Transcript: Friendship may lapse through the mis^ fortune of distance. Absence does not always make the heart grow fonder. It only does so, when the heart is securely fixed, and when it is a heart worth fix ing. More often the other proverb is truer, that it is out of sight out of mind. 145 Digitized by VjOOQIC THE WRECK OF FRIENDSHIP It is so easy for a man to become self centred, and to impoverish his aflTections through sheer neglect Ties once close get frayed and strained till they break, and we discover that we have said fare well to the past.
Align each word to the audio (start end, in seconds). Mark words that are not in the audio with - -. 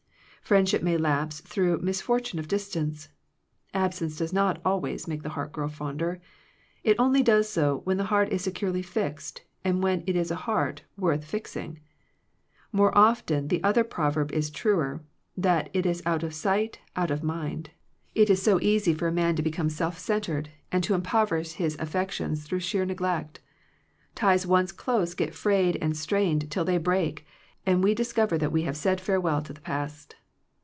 Friendship 0.41 0.83
may 0.83 0.97
lapse 0.97 1.39
through 1.39 1.77
the 1.77 1.85
mis^ 1.89 2.01
fortune 2.01 2.37
of 2.37 2.45
distance. 2.49 3.07
Absence 3.73 4.17
does 4.17 4.33
not 4.33 4.59
always 4.65 5.07
make 5.07 5.23
the 5.23 5.29
heart 5.29 5.53
grow 5.53 5.69
fonder. 5.69 6.19
It 6.83 6.97
only 6.99 7.23
does 7.23 7.47
so, 7.47 7.79
when 7.85 7.95
the 7.95 8.03
heart 8.11 8.27
is 8.33 8.41
securely 8.41 8.81
fixed, 8.81 9.43
and 9.63 9.81
when 9.81 10.03
it 10.05 10.13
is 10.17 10.29
a 10.29 10.35
heart 10.43 10.81
worth 10.97 11.23
fix 11.23 11.55
ing. 11.55 11.79
More 12.73 12.93
often 12.97 13.47
the 13.47 13.63
other 13.63 13.85
proverb 13.85 14.33
is 14.33 14.49
truer, 14.49 15.01
that 15.37 15.69
it 15.71 15.85
is 15.85 16.03
out 16.05 16.21
of 16.21 16.33
sight 16.33 16.81
out 16.97 17.11
of 17.11 17.23
mind. 17.23 17.69
145 17.69 17.71
Digitized 17.71 17.71
by 17.71 17.71
VjOOQIC 17.71 17.71
THE 17.71 17.71
WRECK 17.71 17.87
OF 17.87 17.97
FRIENDSHIP 18.03 18.17
It 18.17 18.29
is 18.29 18.41
so 18.41 18.59
easy 18.61 18.93
for 18.93 19.07
a 19.07 19.13
man 19.13 19.35
to 19.37 19.41
become 19.43 19.69
self 19.69 19.97
centred, 19.99 20.49
and 20.69 20.83
to 20.83 20.93
impoverish 20.93 21.51
his 21.53 21.77
aflTections 21.77 22.43
through 22.43 22.59
sheer 22.59 22.83
neglect 22.83 23.39
Ties 24.15 24.45
once 24.45 24.73
close 24.73 25.13
get 25.13 25.33
frayed 25.33 25.77
and 25.81 25.95
strained 25.95 26.51
till 26.51 26.65
they 26.65 26.77
break, 26.77 27.25
and 27.65 27.81
we 27.81 27.95
discover 27.95 28.37
that 28.37 28.51
we 28.51 28.63
have 28.63 28.75
said 28.75 28.99
fare 28.99 29.21
well 29.21 29.41
to 29.41 29.53
the 29.53 29.61
past. 29.61 30.15